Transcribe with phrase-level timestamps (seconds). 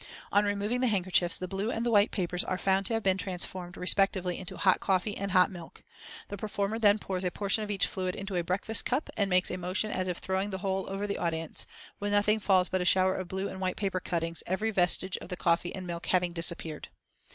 [0.31, 3.19] On removing the handkerchiefs the blue and the white papers are found to have been
[3.19, 5.83] transformed respectively into hot coffee and hot milk.
[6.29, 9.51] The performer then pours a portion of each fluid into a breakfast cup, and makes
[9.51, 11.67] a motion as if throwing the whole over the audience,
[11.99, 15.29] when nothing falls but a shower of blue and white paper cuttings, every vestige of
[15.29, 16.87] the coffee and milk having disappeared.